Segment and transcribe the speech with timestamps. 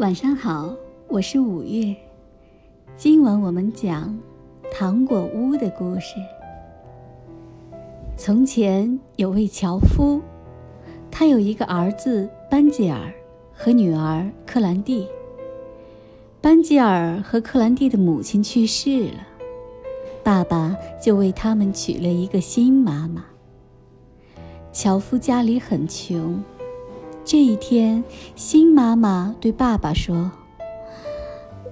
[0.00, 0.74] 晚上好，
[1.08, 1.94] 我是五月。
[2.96, 4.18] 今晚我们讲
[4.72, 6.14] 糖果屋的故事。
[8.16, 10.22] 从前有位樵夫，
[11.10, 13.12] 他有一个儿子班吉尔
[13.52, 15.06] 和女儿克兰蒂。
[16.40, 19.26] 班吉尔和克兰蒂的母亲去世了，
[20.24, 23.22] 爸爸就为他们娶了一个新妈妈。
[24.72, 26.42] 樵夫家里很穷。
[27.30, 28.02] 这一天，
[28.34, 30.32] 新妈妈对爸爸说：“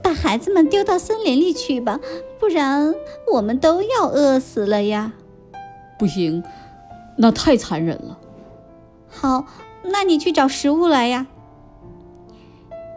[0.00, 1.98] 把孩子们丢到森林里去吧，
[2.38, 2.94] 不然
[3.32, 5.14] 我们都要饿死了呀
[5.98, 6.44] ！”“不行，
[7.16, 8.20] 那太残忍了。
[9.10, 9.46] ”“好，
[9.82, 11.26] 那你去找食物来呀。”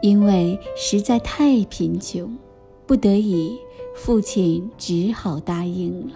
[0.00, 2.38] 因为实在太贫穷，
[2.86, 3.58] 不得已，
[3.96, 6.14] 父亲只好答应了。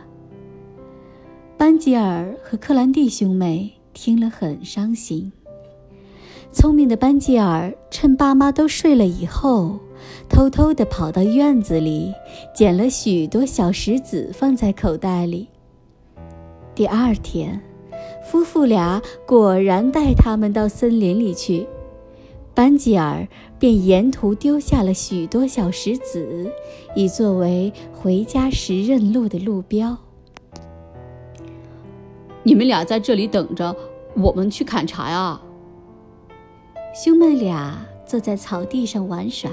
[1.56, 5.32] 班吉尔和克兰蒂兄妹听了很伤心。
[6.56, 9.78] 聪明的班吉尔趁爸妈都睡了以后，
[10.27, 12.15] 偷偷地跑到院子里，
[12.54, 15.48] 捡了许多小石子放在口袋里。
[16.74, 17.60] 第二天，
[18.24, 21.66] 夫妇俩果然带他们到森林里去，
[22.54, 26.51] 班吉尔便沿途丢下了许多小石子，
[26.95, 29.95] 以作为回家时认路的路标。
[32.43, 33.76] 你们俩在这里等着，
[34.15, 35.43] 我们去砍柴啊！
[36.98, 39.50] 兄妹俩坐在草地上玩耍，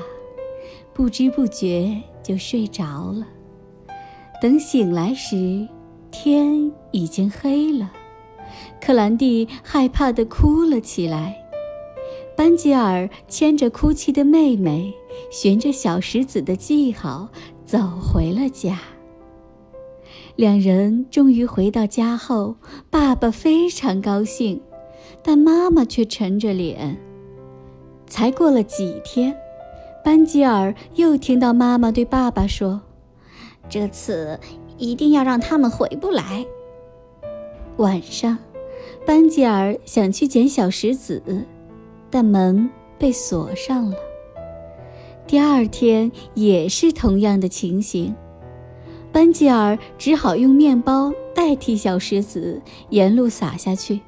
[0.93, 3.27] 不知不觉就睡着了。
[4.41, 5.67] 等醒来时，
[6.09, 7.91] 天已经黑了。
[8.79, 11.35] 克兰蒂害怕地哭了起来。
[12.37, 14.93] 班吉尔牵着哭泣的妹妹，
[15.29, 17.27] 循着小石子的记号
[17.65, 18.79] 走回了家。
[20.37, 22.55] 两人终于回到家后，
[22.89, 24.61] 爸爸非常高兴，
[25.21, 26.97] 但妈妈却沉着脸。
[28.13, 29.35] 才过了几天，
[30.03, 32.79] 班吉尔又听到妈妈对爸爸说
[33.67, 34.39] ：“这次
[34.77, 36.45] 一定要让他们回不来。”
[37.77, 38.37] 晚上，
[39.03, 41.23] 班吉尔想去捡小石子，
[42.11, 43.97] 但门被锁上了。
[45.25, 48.13] 第二天也是同样的情形，
[49.11, 52.61] 班吉尔只好用面包代替小石子，
[52.91, 54.01] 沿路撒下去。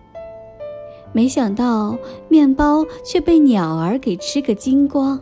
[1.16, 5.18] 没想到面包却被鸟儿给吃个精光。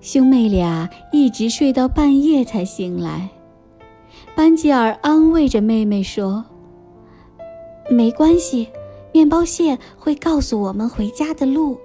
[0.00, 3.28] 兄妹俩一直睡到半夜才醒来。
[4.34, 6.42] 班吉尔安慰着妹妹说
[7.90, 8.68] ：“没关系，
[9.12, 11.76] 面包蟹会告诉我们回家的路。”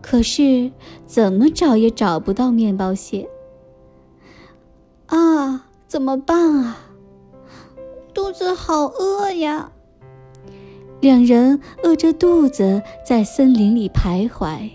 [0.00, 0.70] 可是
[1.06, 3.28] 怎么找也找不到面包蟹。
[5.06, 6.78] 啊，怎么办啊？
[8.14, 9.72] 肚子好饿呀！
[11.04, 14.70] 两人饿着肚子在森林里徘徊，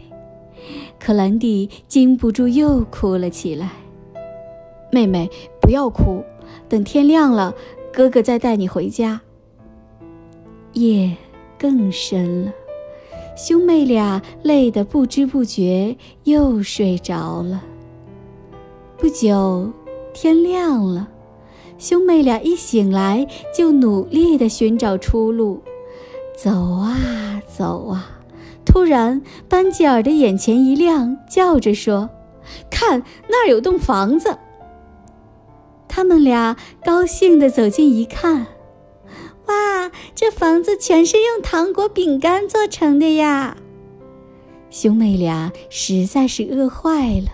[0.99, 3.71] 克兰蒂禁不住又哭了起来。
[4.91, 5.27] 妹妹，
[5.59, 6.23] 不要哭，
[6.69, 7.51] 等天亮了，
[7.91, 9.19] 哥哥再带你回家。
[10.73, 11.17] 夜
[11.57, 12.53] 更深了，
[13.35, 17.63] 兄妹俩累得不知不觉又睡着了。
[18.99, 19.67] 不久，
[20.13, 21.09] 天亮了，
[21.79, 25.59] 兄妹俩一醒来就努力地寻找出路。
[26.41, 28.21] 走啊走啊，
[28.65, 32.09] 突然班吉尔的眼前一亮，叫着说
[32.71, 34.37] ：“看，那儿有栋房子。”
[35.89, 36.55] 他们俩
[36.85, 38.47] 高兴地走近一看，
[39.47, 43.57] 哇，这房子全是用糖果饼干做成的呀！
[44.69, 47.27] 兄妹俩实在是饿坏了，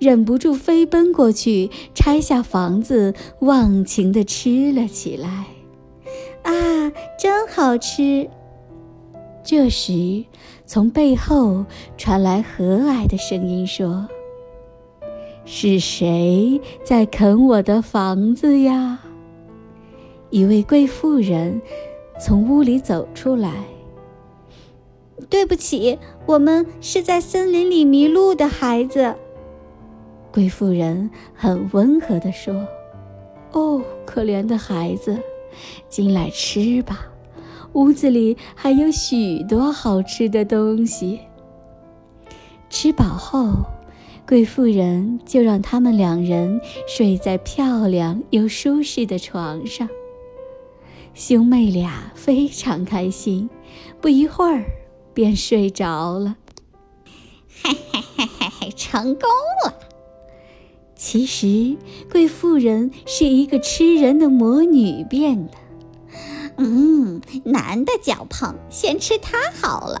[0.00, 5.46] 忍不住飞奔过去，拆下房子，忘情地吃了起来。
[6.42, 6.52] 啊，
[7.18, 8.28] 真好吃！
[9.44, 10.24] 这时，
[10.66, 11.64] 从背后
[11.96, 14.06] 传来和蔼的声音说
[15.44, 19.00] ：“是谁在啃我的房子呀？”
[20.30, 21.60] 一位贵妇人
[22.20, 23.52] 从屋里走出来。
[25.28, 29.14] “对不起，我们是在森林里迷路的孩子。”
[30.32, 32.66] 贵妇人很温和地说
[33.52, 35.18] ：“哦，可怜的孩子。”
[35.88, 37.06] 进来吃吧，
[37.72, 41.20] 屋子里还有许多好吃的东西。
[42.68, 43.66] 吃饱后，
[44.26, 49.88] 贵妇人就让他们两人睡在漂亮又舒适的床上。
[51.14, 53.50] 兄妹俩非常开心，
[54.00, 54.64] 不一会儿
[55.12, 56.36] 便睡着了。
[57.62, 59.28] 嘿嘿嘿嘿嘿，成功
[59.64, 59.74] 了！
[61.04, 61.76] 其实，
[62.12, 65.52] 贵妇人是一个吃人的魔女变的。
[66.58, 70.00] 嗯，男的脚胖，先吃它好了。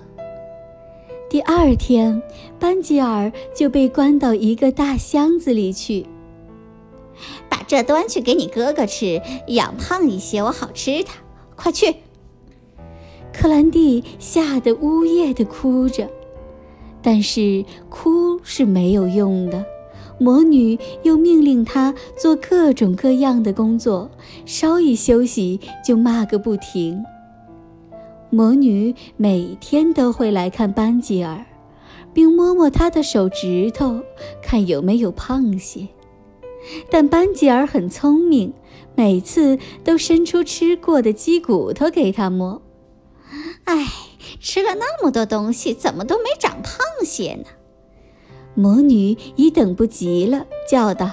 [1.28, 2.22] 第二天，
[2.60, 6.06] 班吉尔就被关到一个大箱子里去。
[7.48, 11.14] 把这端去给你哥哥吃，养胖一些，我好吃它。
[11.56, 11.96] 快去！
[13.32, 16.08] 克兰蒂吓得呜咽的哭着，
[17.02, 19.66] 但是哭是没有用的。
[20.22, 24.08] 魔女又命令他做各种各样的工作，
[24.46, 27.04] 稍一休息就骂个不停。
[28.30, 31.44] 魔女每天都会来看班吉尔，
[32.14, 34.00] 并摸摸他的手指头，
[34.40, 35.88] 看有没有胖些。
[36.88, 38.54] 但班吉尔很聪明，
[38.94, 42.62] 每次都伸出吃过的鸡骨头给他摸。
[43.64, 43.88] 唉，
[44.38, 47.44] 吃了那么多东西，怎么都没长胖些呢？
[48.54, 51.10] 魔女已等不及了，叫道：“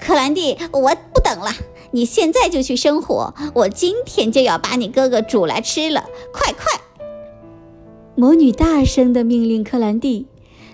[0.00, 1.50] 克兰蒂，我不等了，
[1.92, 6.64] 你现在就去生火，我今天就要把你哥哥煮来吃了，快快！”
[8.16, 10.26] 魔女大声地命令克兰蒂，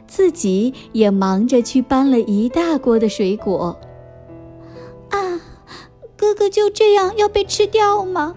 [0.06, 3.78] 自己也忙着去搬了一大锅的水果。
[5.10, 5.40] 啊，
[6.16, 8.34] 哥哥就这样要被吃掉吗？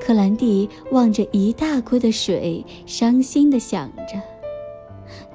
[0.00, 4.20] 克兰蒂望着一大锅的水，伤心地想着：“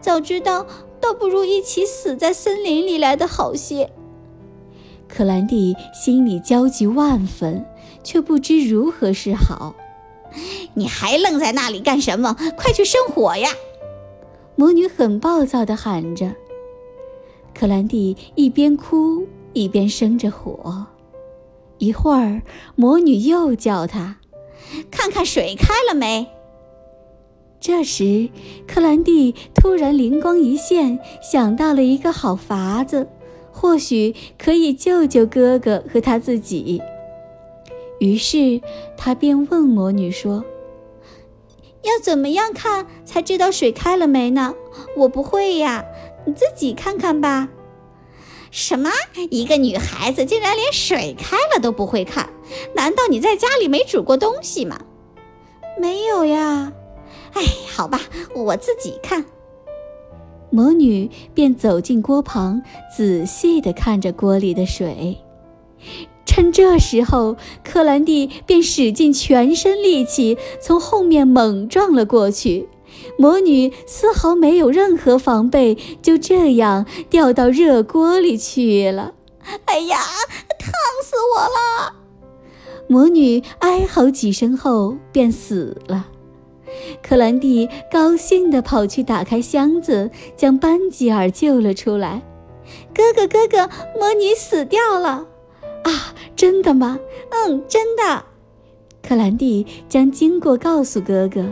[0.04, 0.68] 早知道。”
[1.04, 3.92] 倒不如一起死在森林里来的好些。
[5.06, 7.66] 克兰蒂心里焦急万分，
[8.06, 9.76] 却不知如何是好。
[10.76, 12.38] 你还愣在那里干什么？
[12.56, 13.50] 快去生火呀！
[14.56, 16.34] 魔女很暴躁地喊着。
[17.54, 20.88] 克兰蒂一边哭一边生着火。
[21.80, 22.42] 一会儿，
[22.78, 24.20] 魔女又叫他
[24.90, 26.26] ：“看看水开了没？”
[27.66, 28.28] 这时，
[28.68, 33.08] 克兰蒂突然灵光一现，想到了一个好法子，
[33.54, 36.82] 或许可以救救哥哥和他自己。
[38.02, 38.60] 于是，
[38.98, 40.44] 他便问魔女说
[41.84, 44.54] ：“要怎么样看才知道水开了没呢？
[44.98, 45.86] 我不会呀，
[46.26, 47.48] 你自己看看吧。
[48.52, 48.90] ”“什么？
[49.30, 52.28] 一个女孩子竟然连水开了都不会看？
[52.76, 54.82] 难道你在家里没煮过东西吗
[55.80, 56.74] ？”“没有呀。”
[57.34, 57.42] 哎，
[57.76, 58.00] 好吧，
[58.36, 59.26] 我自己看。
[60.50, 62.62] 魔女便走进锅旁，
[62.96, 65.18] 仔细地看着锅里的水。
[66.26, 72.70] 趁这时候，克兰蒂便使尽全身力气从后面猛撞了过去。
[73.18, 79.14] 魔女丝毫没有任何防备，就这样掉到热锅里去了。
[79.66, 79.98] 哎呀，
[80.60, 80.72] 烫
[81.04, 81.96] 死我了！
[82.88, 86.08] 魔女哀嚎几声后便死了。
[87.02, 92.22] 克兰蒂高兴地跑去打开箱子，将班吉尔救了出来。
[92.96, 95.28] 哥哥，哥哥，魔女死掉了！
[95.84, 97.00] 啊，真的吗？
[97.30, 98.24] 嗯，真的。
[99.02, 101.46] 克兰蒂将经过告诉哥哥，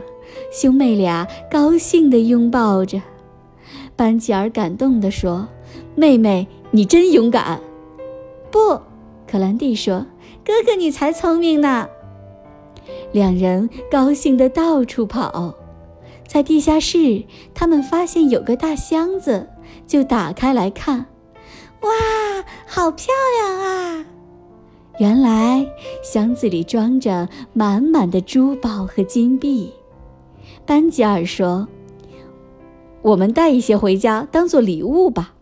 [0.52, 3.02] 兄妹俩高兴地拥抱着。
[3.98, 5.50] 班吉尔感动地说
[5.96, 7.62] ：“妹妹，你真勇敢。”
[8.50, 8.80] 不，
[9.30, 10.06] 克兰蒂说
[10.46, 11.88] ：“哥哥，你才聪明呢。”
[13.12, 15.54] 两人高兴地到处跑，
[16.28, 17.24] 在地下室，
[17.54, 19.50] 他们发现有个大箱子，
[19.86, 21.06] 就打开来看。
[21.82, 21.90] 哇，
[22.66, 23.08] 好漂
[23.40, 24.06] 亮啊！
[25.00, 25.66] 原来
[26.04, 29.74] 箱子里装着满满的珠宝和金币。
[30.66, 31.68] 班吉尔说
[33.02, 35.34] ：“我们带一些回家当做礼物吧。”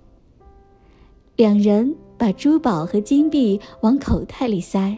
[1.36, 4.98] 两人把珠宝和金币往口袋里塞。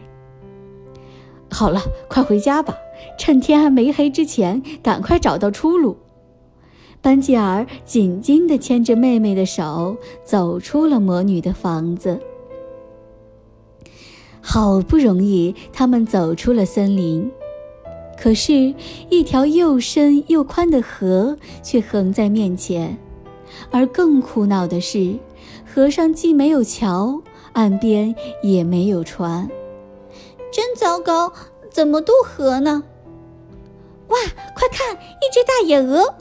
[1.52, 2.74] 好了，快回家吧，
[3.18, 5.98] 趁天还没黑之前，赶快找到出路。
[7.02, 12.18] 班吉尔紧紧地牵着妹妹的手，走出了魔女的房子。
[14.40, 17.30] 好不容易，他们走出了森林，
[18.18, 18.74] 可是，
[19.10, 22.96] 一条又深又宽的河却横在面前，
[23.70, 25.16] 而更苦恼的是，
[25.66, 27.20] 河上既没有桥，
[27.52, 29.48] 岸边也没有船。
[30.52, 31.32] 真糟糕，
[31.70, 32.84] 怎么渡河呢？
[34.08, 34.18] 哇，
[34.54, 36.14] 快看，一只大野鹅！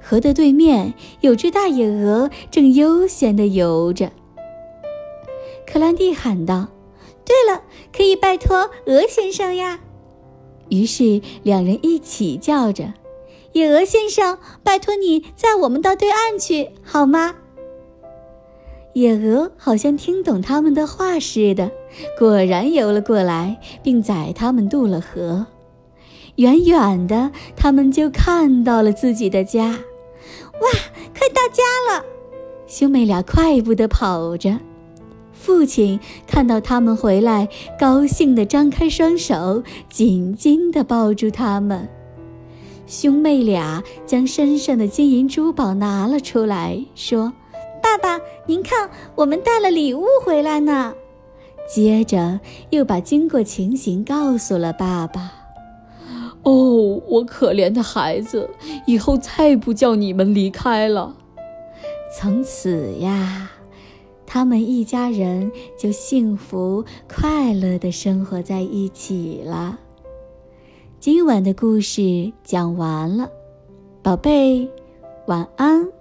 [0.00, 4.12] 河的对面有只大野鹅正悠闲地游着。
[5.66, 6.68] 克兰蒂喊道
[7.26, 7.62] ：“对了，
[7.92, 9.80] 可以拜托鹅先生呀！”
[10.70, 12.94] 于是两人一起叫着
[13.52, 17.34] ：“野鹅先生，拜托你载我们到对岸去，好吗？”
[18.94, 21.70] 野鹅好像听懂他们的话似的，
[22.18, 25.46] 果然游了过来，并载他们渡了河。
[26.36, 29.66] 远远的，他们就看到了自己的家。
[29.66, 30.68] 哇，
[31.12, 32.04] 快到家了！
[32.66, 34.58] 兄妹俩快步地跑着。
[35.32, 37.48] 父亲看到他们回来，
[37.78, 41.88] 高兴地张开双手，紧紧地抱住他们。
[42.86, 47.32] 兄妹俩将身上的金银珠宝拿了出来，说
[47.84, 50.94] ：“爸爸，您看，我们带了礼物回来呢。”
[51.68, 55.32] 接着又把经过情形告诉了爸爸。
[56.44, 58.48] 哦，我可怜的孩子，
[58.86, 61.14] 以后再不叫你们离开了。
[62.18, 63.50] 从此呀，
[64.26, 69.78] 他们一家人就幸福快乐的生活在一起了。
[71.00, 73.30] 今晚的故事讲完了，
[74.02, 74.66] 宝贝，
[75.26, 75.93] 晚安。